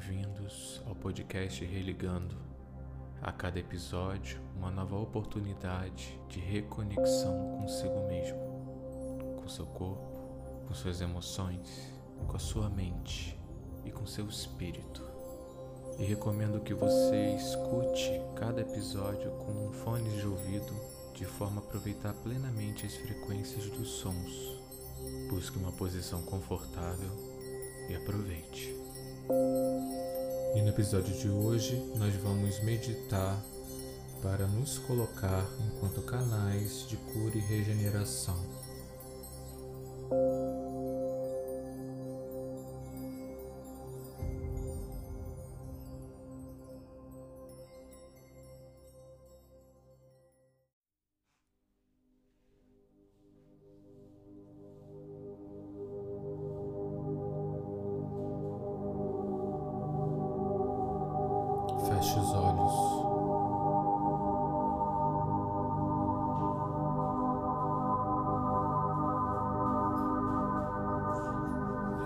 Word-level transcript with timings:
bem-vindos 0.00 0.80
ao 0.86 0.94
podcast 0.94 1.62
Religando. 1.62 2.34
A 3.20 3.30
cada 3.30 3.58
episódio, 3.58 4.40
uma 4.56 4.70
nova 4.70 4.96
oportunidade 4.96 6.18
de 6.26 6.40
reconexão 6.40 7.58
consigo 7.58 8.08
mesmo, 8.08 8.38
com 9.38 9.46
seu 9.46 9.66
corpo, 9.66 10.64
com 10.66 10.72
suas 10.72 11.02
emoções, 11.02 11.92
com 12.26 12.34
a 12.34 12.38
sua 12.38 12.70
mente 12.70 13.38
e 13.84 13.90
com 13.90 14.06
seu 14.06 14.26
espírito. 14.26 15.02
E 15.98 16.04
recomendo 16.04 16.60
que 16.60 16.72
você 16.72 17.34
escute 17.36 18.10
cada 18.36 18.62
episódio 18.62 19.30
com 19.32 19.66
um 19.66 19.70
fones 19.70 20.14
de 20.14 20.26
ouvido 20.26 20.74
de 21.12 21.26
forma 21.26 21.60
a 21.60 21.64
aproveitar 21.64 22.14
plenamente 22.14 22.86
as 22.86 22.94
frequências 22.94 23.68
dos 23.68 23.90
sons. 23.90 24.62
Busque 25.28 25.58
uma 25.58 25.72
posição 25.72 26.22
confortável 26.22 27.10
e 27.90 27.94
aproveite. 27.94 28.79
No 30.70 30.76
episódio 30.76 31.12
de 31.12 31.28
hoje 31.28 31.82
nós 31.96 32.14
vamos 32.22 32.62
meditar 32.62 33.36
para 34.22 34.46
nos 34.46 34.78
colocar 34.78 35.44
enquanto 35.66 36.00
canais 36.02 36.86
de 36.88 36.96
cura 36.96 37.36
e 37.36 37.40
regeneração. 37.40 38.59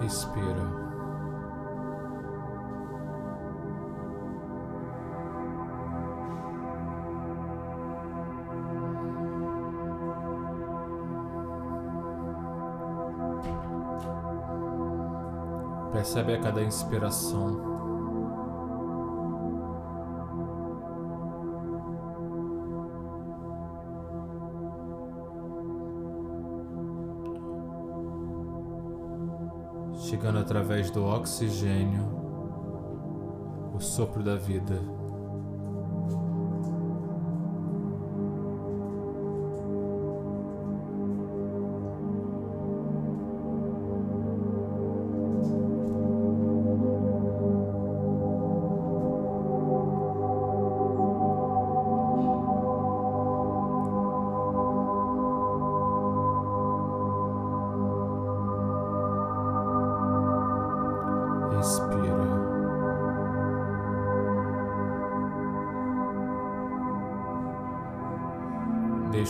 Respira. 0.05 0.62
Percebe 15.91 16.34
a 16.34 16.39
cada 16.39 16.62
inspiração 16.62 17.73
chegando 30.05 30.38
através 30.38 30.91
do 30.91 31.02
oxigênio, 31.05 32.05
o 33.74 33.80
sopro 33.80 34.22
da 34.22 34.36
vida. 34.36 34.78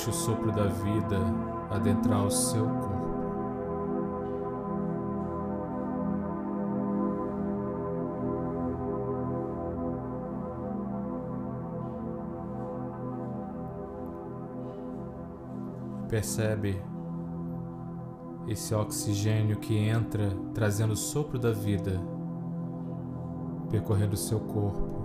Deixe 0.04 0.18
o 0.18 0.22
sopro 0.22 0.52
da 0.52 0.66
vida 0.66 1.18
adentrar 1.70 2.26
o 2.26 2.30
seu 2.30 2.66
corpo. 2.66 3.04
Percebe 16.06 16.82
esse 18.46 18.74
oxigênio 18.74 19.56
que 19.56 19.74
entra 19.74 20.36
trazendo 20.52 20.92
o 20.92 20.96
sopro 20.96 21.38
da 21.38 21.50
vida, 21.50 21.98
percorrendo 23.70 24.12
o 24.12 24.18
seu 24.18 24.38
corpo. 24.38 25.03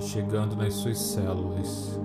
Chegando 0.00 0.56
nas 0.56 0.74
suas 0.74 0.98
células. 0.98 2.00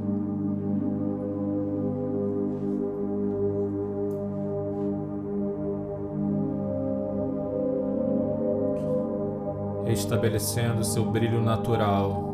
Estabelecendo 9.88 10.84
seu 10.84 11.06
brilho 11.06 11.42
natural, 11.42 12.34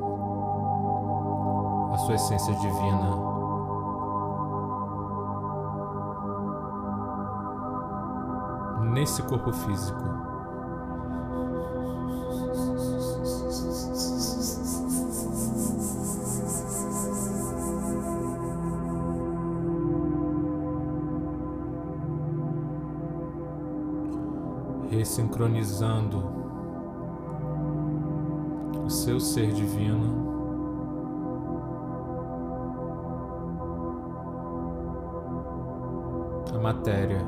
a 1.93 1.97
sua 1.99 2.15
essência 2.15 2.53
divina. 2.55 3.31
nesse 8.91 9.23
corpo 9.23 9.51
físico. 9.51 10.20
Ressincronizando 25.11 26.23
o 28.85 28.89
seu 28.89 29.19
ser 29.19 29.51
divino. 29.51 30.31
A 36.55 36.59
matéria. 36.59 37.19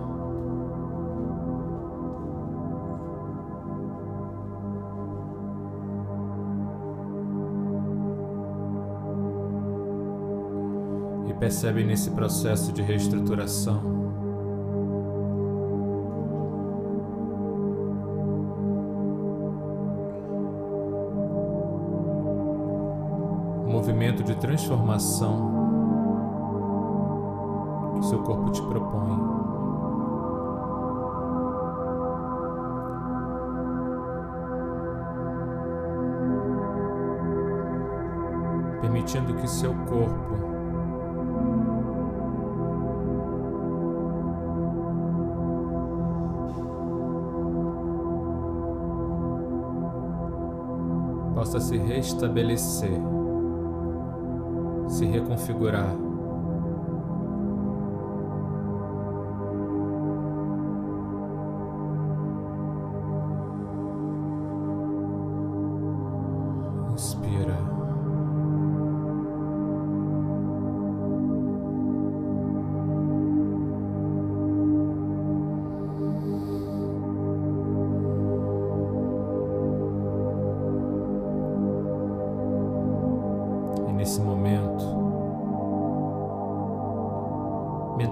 percebe 11.40 11.84
nesse 11.84 12.10
processo 12.12 12.72
de 12.72 12.82
reestruturação 12.82 14.03
transformação 24.54 25.52
que 27.94 28.00
o 28.00 28.04
seu 28.04 28.22
corpo 28.22 28.52
te 28.52 28.62
propõe. 28.62 29.18
Permitindo 38.80 39.34
que 39.34 39.48
seu 39.48 39.74
corpo 39.74 40.34
possa 51.34 51.60
se 51.60 51.76
restabelecer, 51.76 53.13
se 54.94 55.06
reconfigurar. 55.12 56.13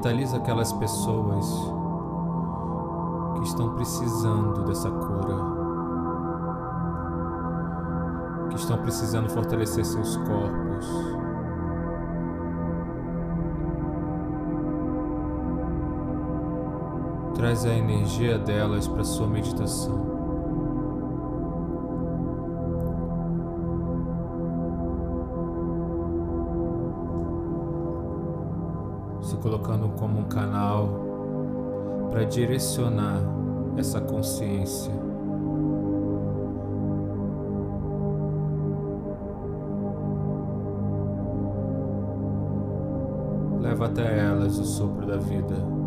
Mentaliza 0.03 0.37
aquelas 0.37 0.73
pessoas 0.73 1.47
que 3.35 3.43
estão 3.43 3.75
precisando 3.75 4.65
dessa 4.65 4.89
cura, 4.89 5.35
que 8.49 8.55
estão 8.55 8.79
precisando 8.79 9.29
fortalecer 9.29 9.85
seus 9.85 10.17
corpos. 10.17 10.87
Traz 17.35 17.63
a 17.67 17.75
energia 17.75 18.39
delas 18.39 18.87
para 18.87 19.03
sua 19.03 19.27
meditação. 19.27 20.20
Colocando 29.41 29.89
como 29.97 30.19
um 30.19 30.25
canal 30.25 30.89
para 32.11 32.23
direcionar 32.23 33.19
essa 33.77 33.99
consciência. 33.99 34.91
Leva 43.59 43.85
até 43.85 44.19
elas 44.19 44.57
o 44.59 44.65
sopro 44.65 45.05
da 45.05 45.17
vida. 45.17 45.80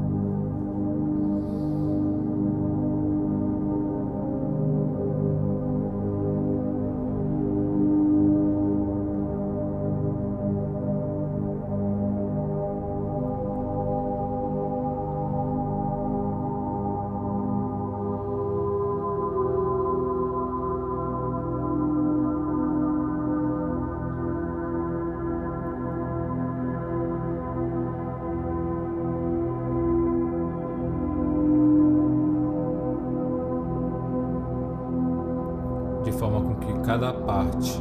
Parte 37.55 37.81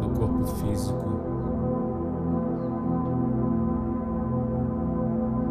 do 0.00 0.08
corpo 0.18 0.46
físico 0.46 1.18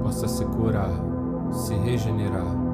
possa 0.04 0.28
se 0.28 0.46
curar, 0.46 0.92
se 1.52 1.76
regenerar. 1.76 2.67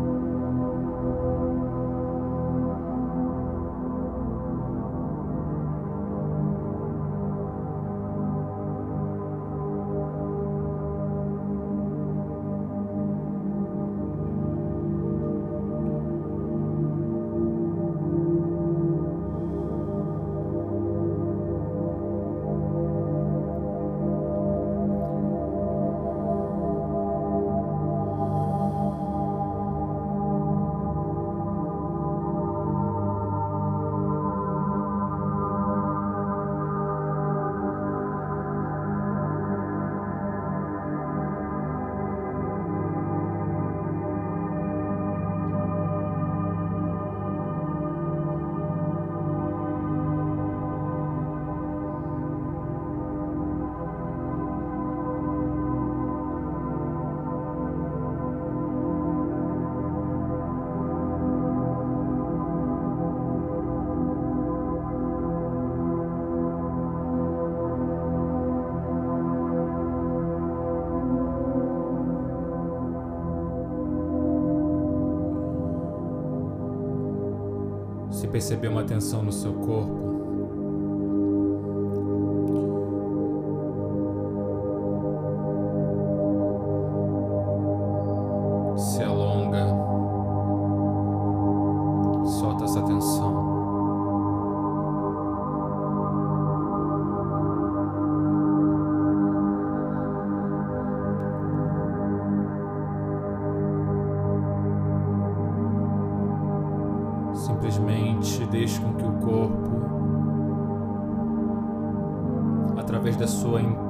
Perceber 78.34 78.68
uma 78.68 78.84
tensão 78.84 79.22
no 79.22 79.32
seu 79.32 79.54
corpo. 79.54 80.13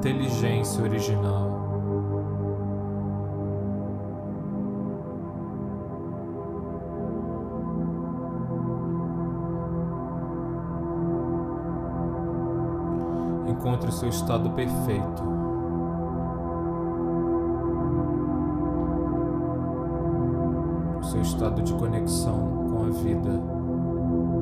Inteligência 0.04 0.84
original, 0.84 1.48
encontre 13.48 13.88
o 13.88 13.94
seu 13.94 14.10
estado 14.10 14.50
perfeito. 14.52 15.32
seu 21.04 21.22
estado 21.22 21.62
de 21.62 21.74
conexão 21.74 22.66
com 22.72 22.86
a 22.86 22.90
vida, 22.90 23.30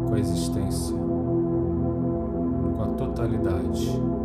com 0.08 0.14
a 0.14 0.20
existência, 0.20 0.96
com 0.96 2.84
a 2.84 2.88
totalidade. 2.96 4.21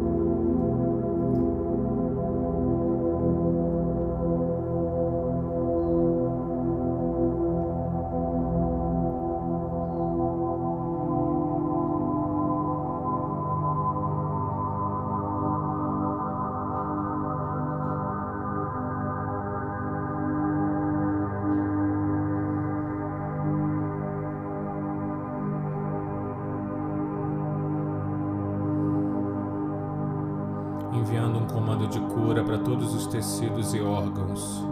Todos 32.87 32.95
os 32.95 33.07
tecidos 33.09 33.75
e 33.75 33.81
órgãos 33.81 34.65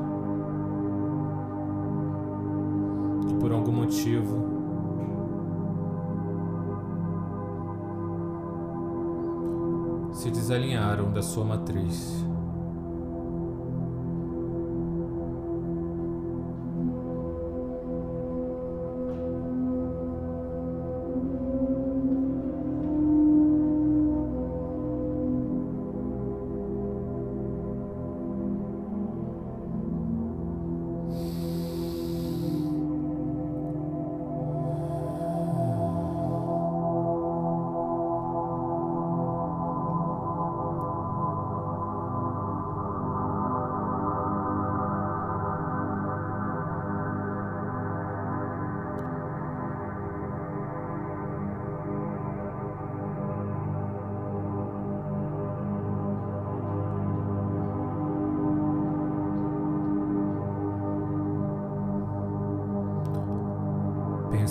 que 3.26 3.34
por 3.34 3.50
algum 3.50 3.72
motivo 3.72 4.54
se 10.12 10.30
desalinharam 10.30 11.10
da 11.10 11.22
sua 11.22 11.44
matriz. 11.44 12.24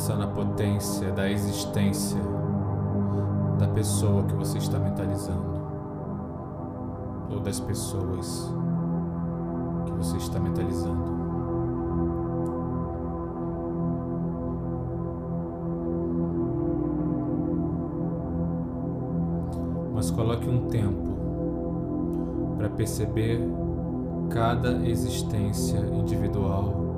Na 0.06 0.28
potência 0.28 1.14
da 1.14 1.30
existência 1.32 2.20
da 3.58 3.68
pessoa 3.70 4.22
que 4.24 4.36
você 4.36 4.58
está 4.58 4.78
mentalizando 4.78 5.64
ou 7.32 7.40
das 7.40 7.58
pessoas 7.62 8.54
que 9.86 9.92
você 9.94 10.18
está 10.18 10.42
mentalizando. 10.42 11.04
Mas 19.94 20.12
coloque 20.12 20.50
um 20.50 20.68
tempo 20.68 21.14
para 22.58 22.70
perceber 22.70 23.40
cada 24.30 24.86
existência 24.86 25.80
individual 25.80 26.93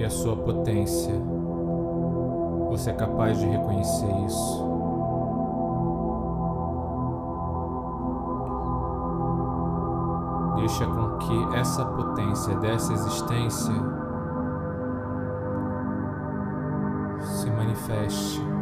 e 0.00 0.04
a 0.04 0.08
sua 0.08 0.34
potência. 0.34 1.12
Você 2.70 2.88
é 2.88 2.94
capaz 2.94 3.38
de 3.38 3.46
reconhecer 3.46 4.10
isso. 4.24 4.70
Deixa 10.56 10.86
com 10.86 11.18
que 11.18 11.56
essa 11.56 11.84
potência 11.84 12.54
dessa 12.60 12.92
existência 12.94 13.74
se 17.20 17.50
manifeste. 17.50 18.59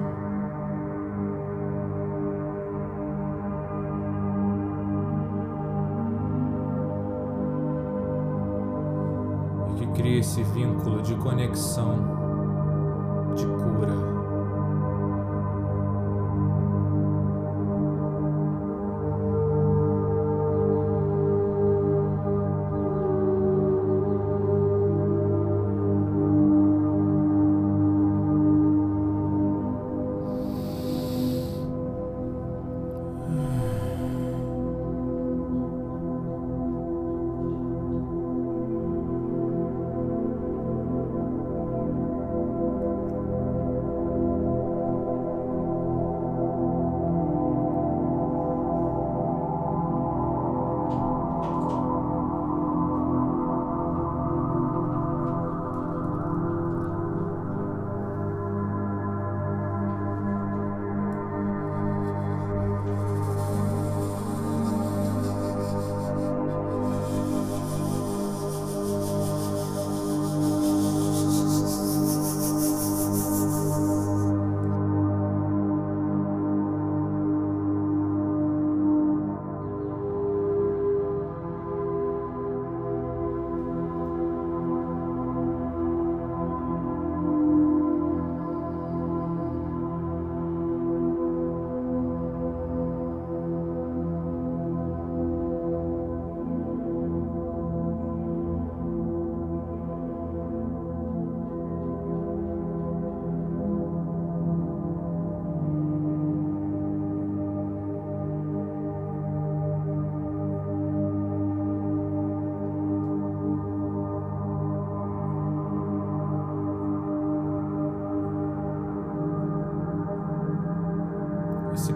Cria 9.95 10.21
esse 10.21 10.43
vínculo 10.43 11.03
de 11.03 11.15
conexão, 11.17 12.28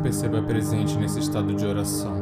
perceba 0.02 0.42
presente 0.42 0.96
nesse 0.98 1.20
estado 1.20 1.54
de 1.54 1.64
oração. 1.64 2.21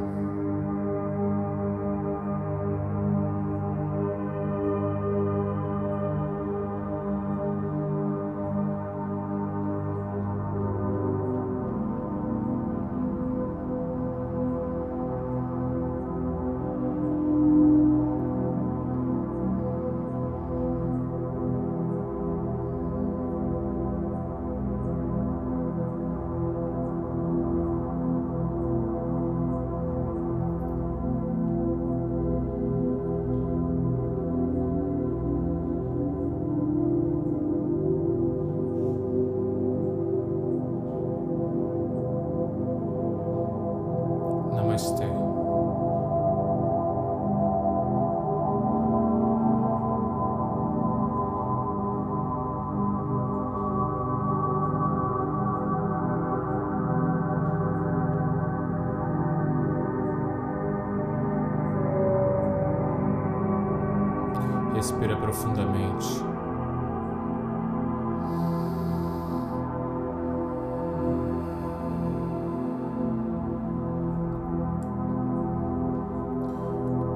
Profundamente. 65.31 66.25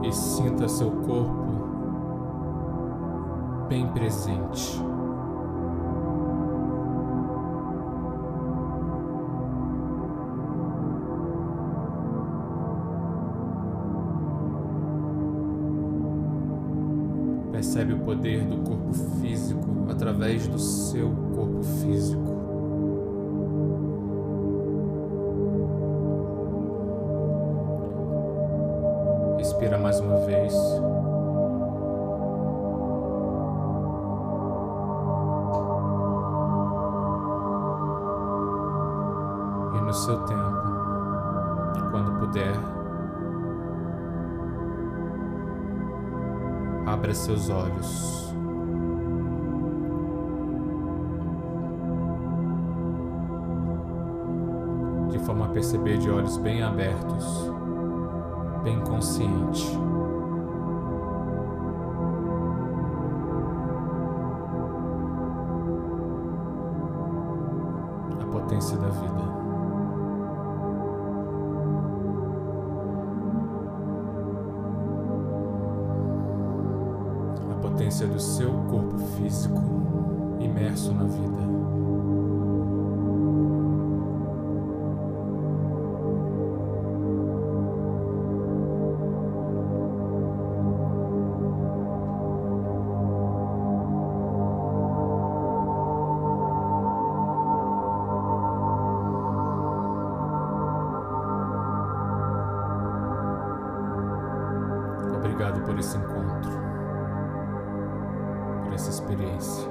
E 0.05 0.13
sinta 0.13 0.69
seu 0.69 0.91
corpo 0.91 1.45
bem 3.69 3.89
presente. 3.89 4.94
Percebe 17.75 17.95
o 17.95 17.99
poder 18.05 18.45
do 18.45 18.59
corpo 18.59 18.93
físico 19.21 19.89
através 19.91 20.47
do 20.47 20.61
seu 20.61 21.11
corpo 21.35 21.61
físico. 21.61 22.23
Respira 29.39 29.77
mais 29.77 29.99
uma 29.99 30.19
vez. 30.19 30.55
E 39.75 39.81
no 39.81 39.93
seu 39.93 40.17
tempo, 40.27 41.91
quando 41.91 42.21
puder, 42.21 42.55
Abra 46.87 47.15
seus 47.15 47.49
olhos. 47.49 48.35
De 55.11 55.19
forma 55.21 55.47
a 55.47 55.49
perceber 55.49 55.99
de 55.99 56.11
olhos 56.11 56.37
bem 56.37 56.63
abertos, 56.63 57.51
bem 58.63 58.81
consciente. 58.81 59.67
Potência 77.75 78.07
do 78.07 78.21
seu 78.21 78.53
corpo 78.71 78.97
físico 79.17 79.61
imerso 80.41 80.93
na 80.93 81.03
vida. 81.03 81.45
Essa 108.85 108.91
experiência. 108.91 109.65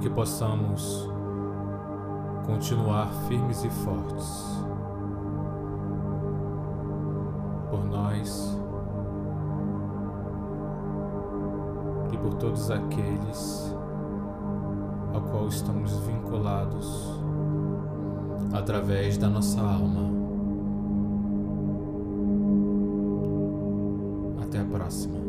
Que 0.00 0.08
possamos 0.08 1.10
continuar 2.46 3.08
firmes 3.26 3.64
e 3.64 3.70
fortes 3.70 4.64
por 7.68 7.84
nós 7.84 8.56
e 12.12 12.16
por 12.16 12.34
todos 12.34 12.70
aqueles 12.70 13.76
ao 15.12 15.20
qual 15.22 15.48
estamos 15.48 15.92
vinculados 16.06 17.27
através 18.58 19.16
da 19.16 19.28
nossa 19.28 19.60
alma. 19.60 20.10
Até 24.42 24.58
a 24.58 24.64
próxima. 24.64 25.27